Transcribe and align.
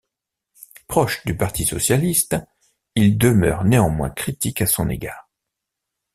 Proches 0.87 1.21
du 1.27 1.37
Parti 1.37 1.63
socialiste, 1.63 2.35
ils 2.95 3.19
demeurent 3.19 3.63
néanmoins 3.65 4.09
critiques 4.09 4.63
à 4.63 4.65
son 4.65 4.89
égard. 4.89 5.29